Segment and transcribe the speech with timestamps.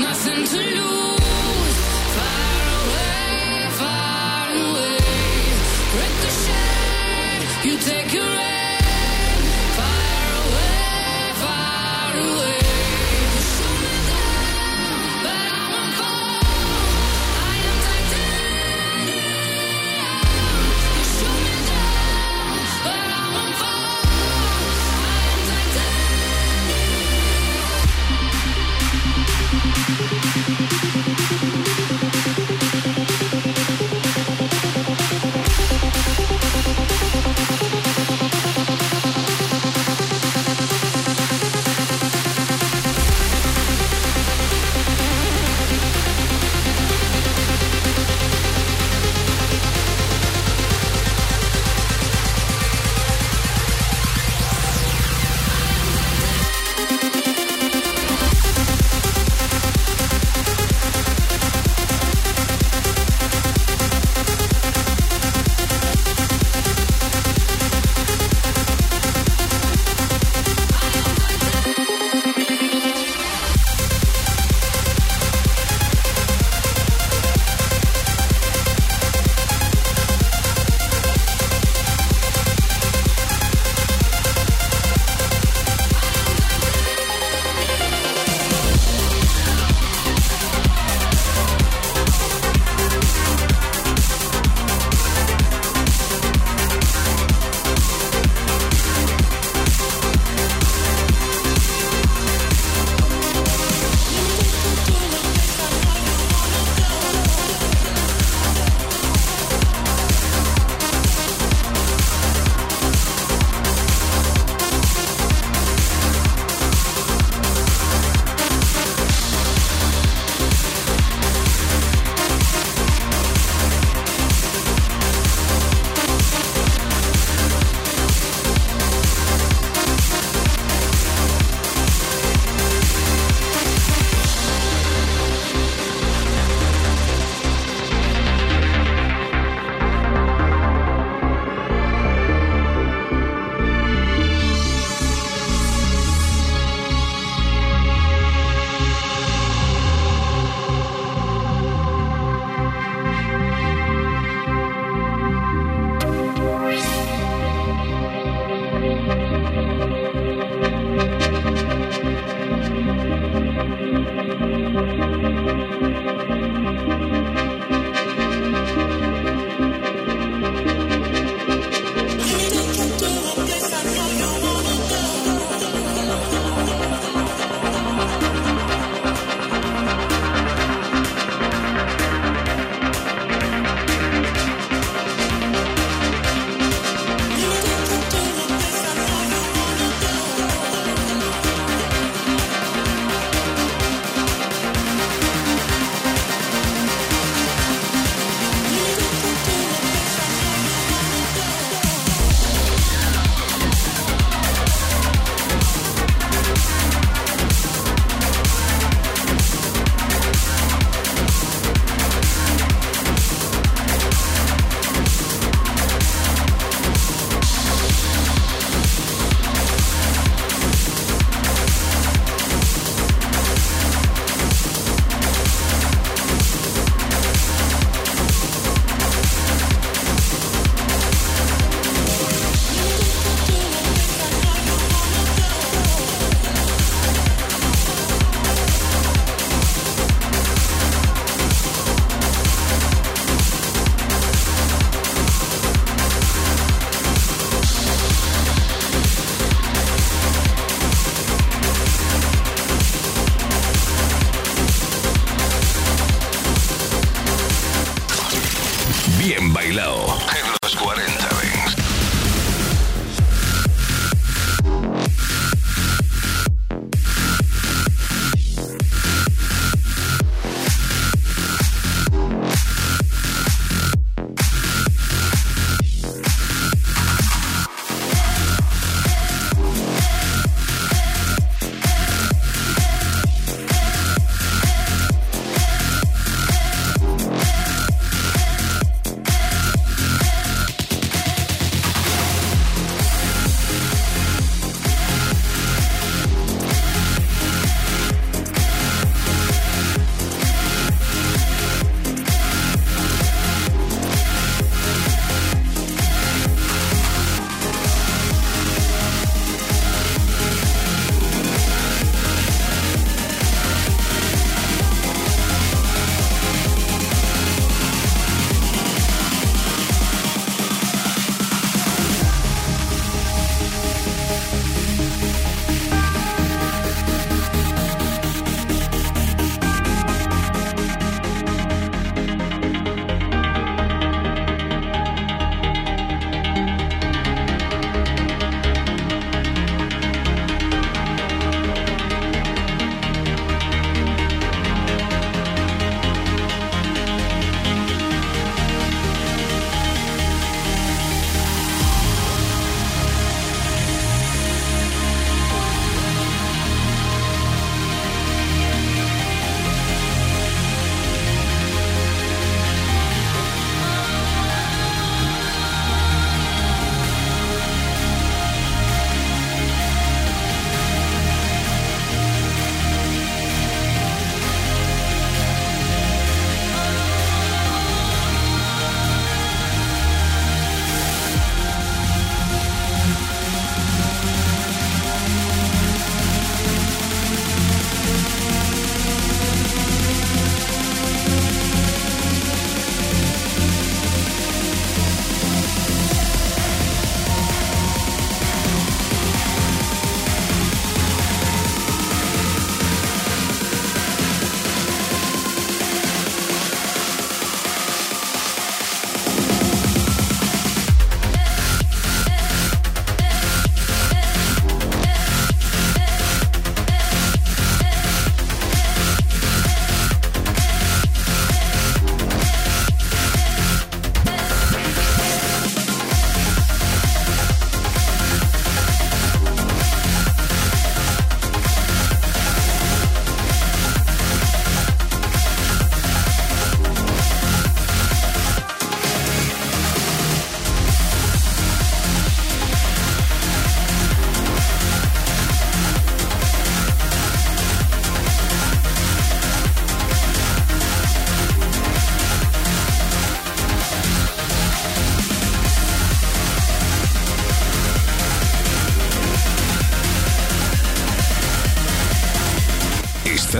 [0.00, 0.97] Nothing to lose.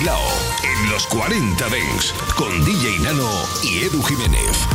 [0.00, 0.24] Bailao
[0.62, 3.28] en los 40 Dents con DJ Nano
[3.62, 4.69] y Edu Jiménez.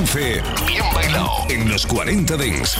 [0.00, 2.78] 11, bien bailado en los 40 Dents.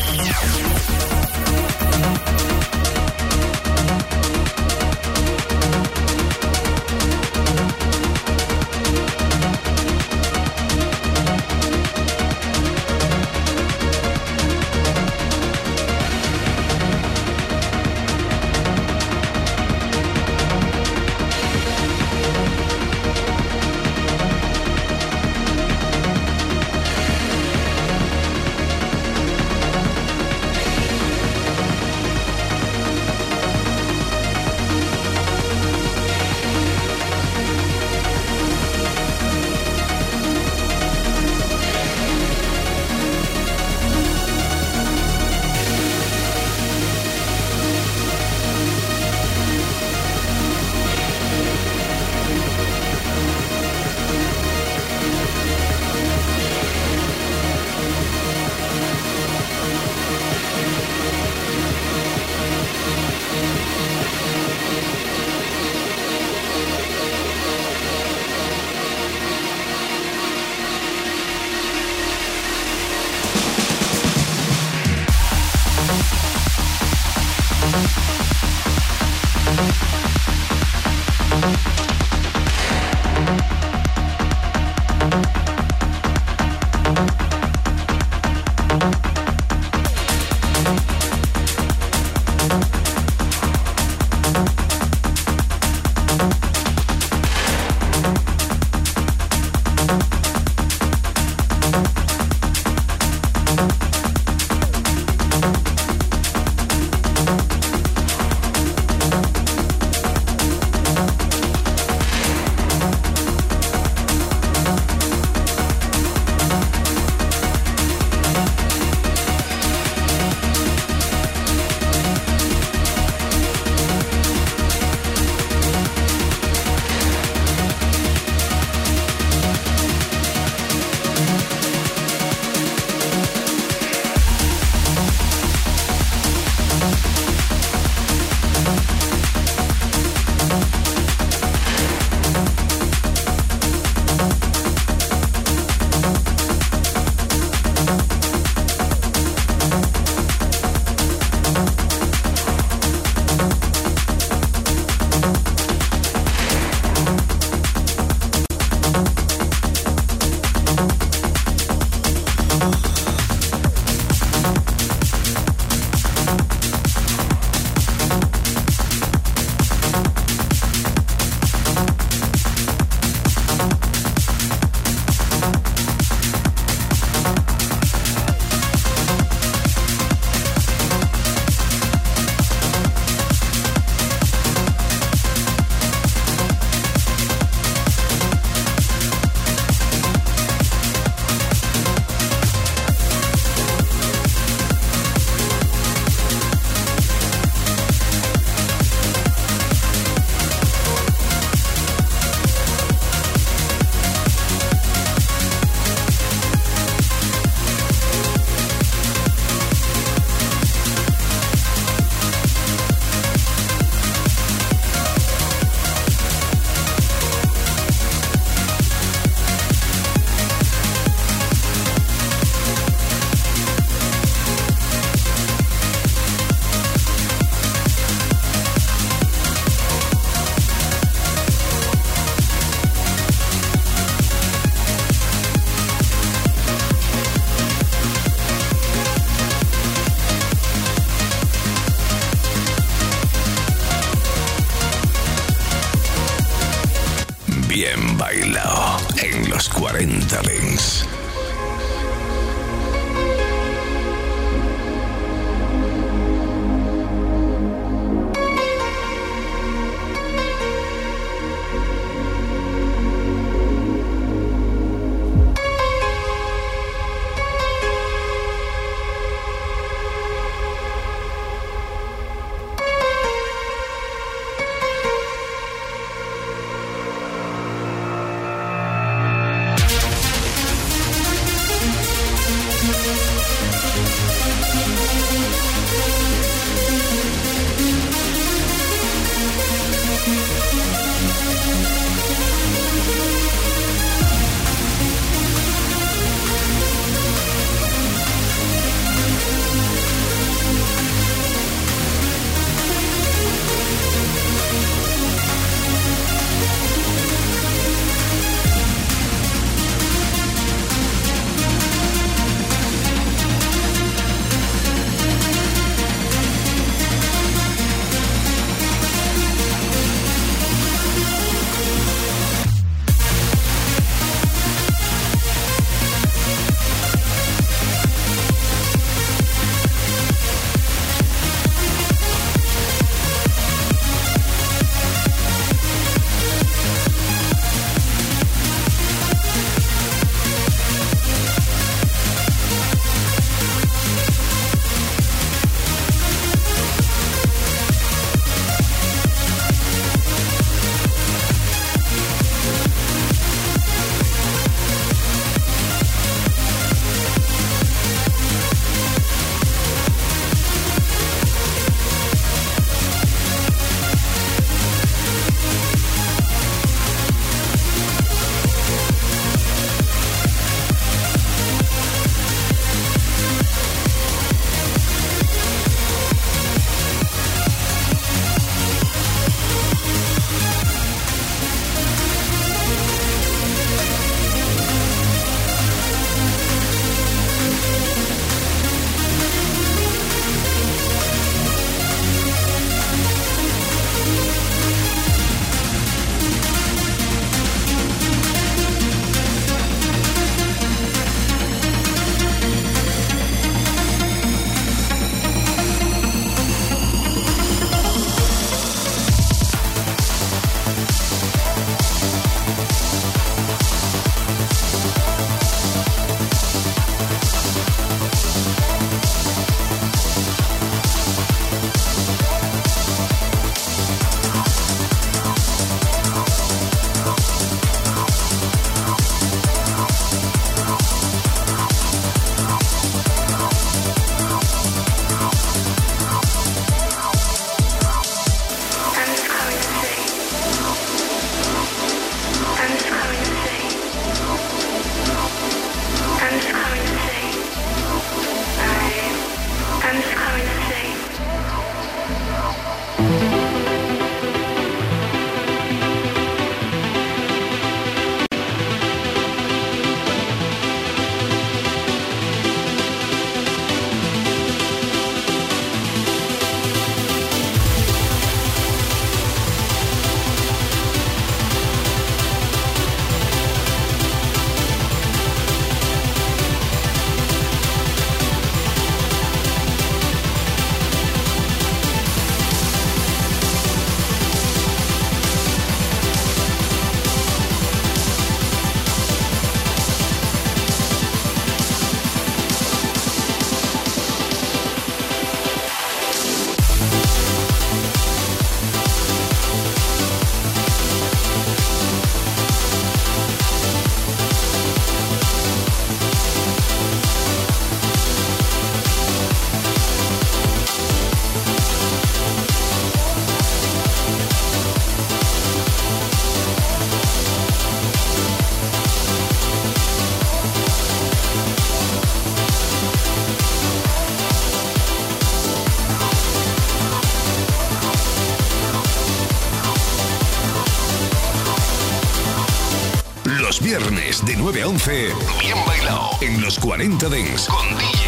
[535.07, 537.69] Bien bailado en los 40 Dents.
[537.69, 538.20] Con DJ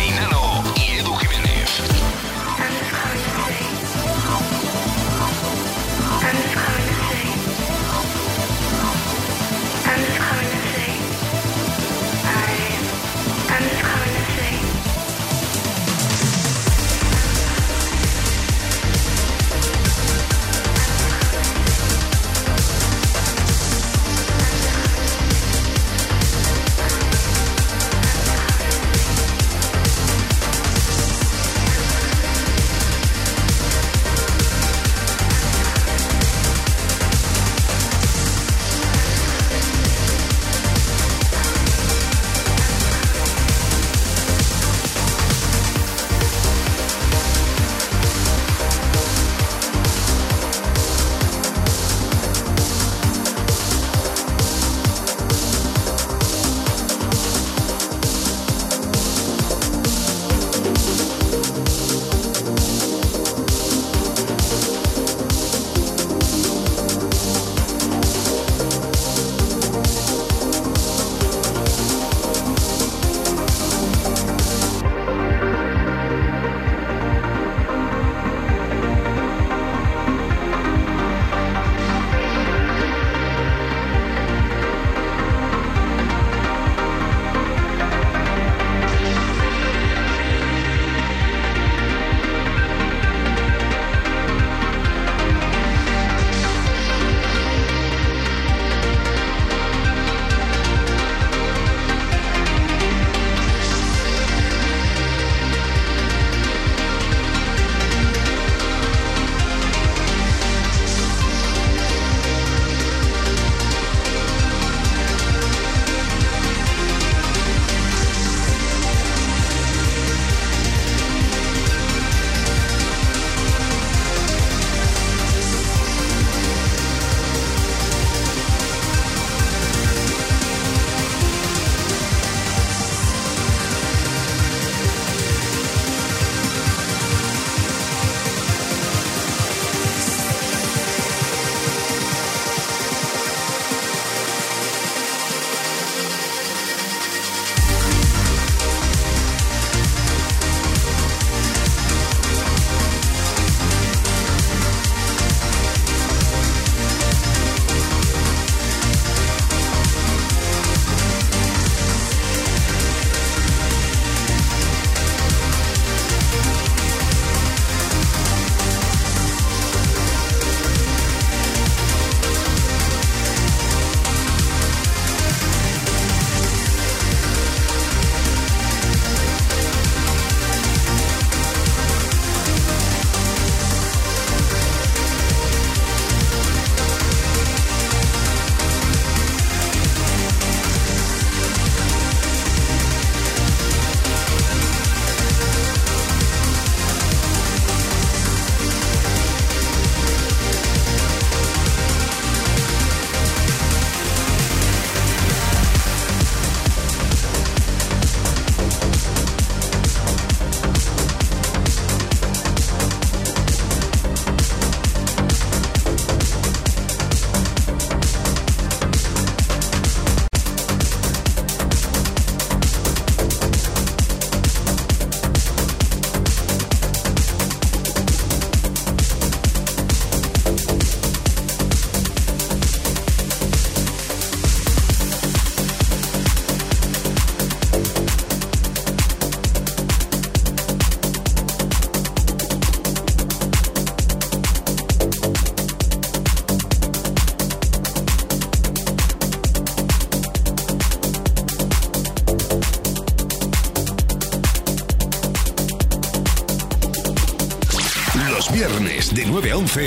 [258.32, 259.80] Los viernes de 9 a 11,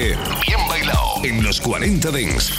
[0.45, 2.51] bien bailado en los 40 Dents.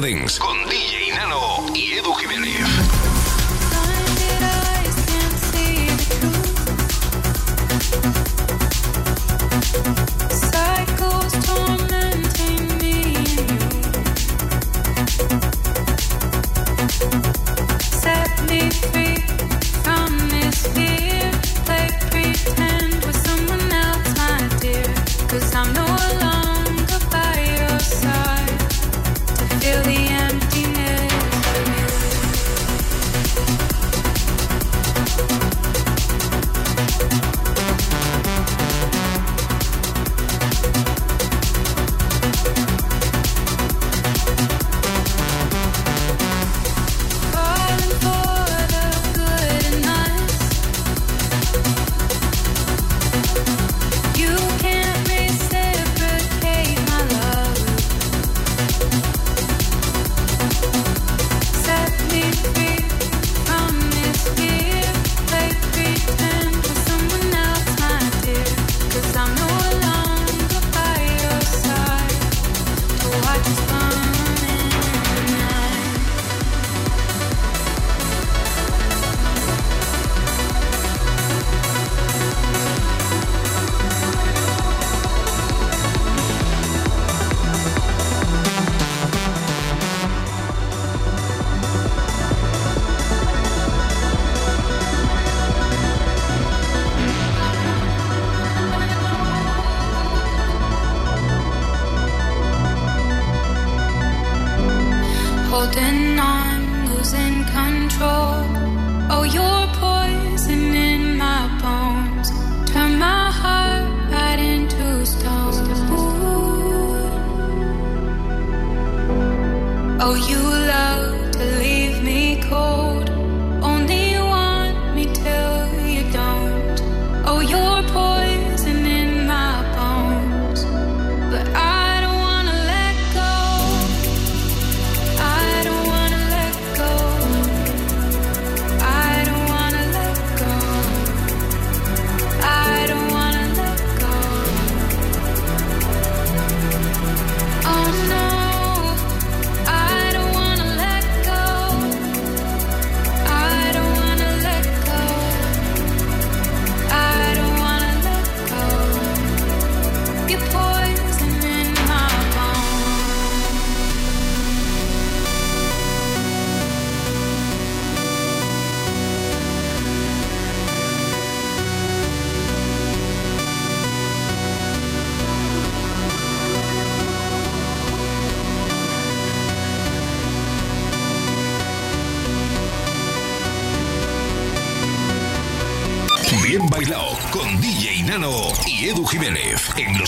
[0.00, 0.38] things.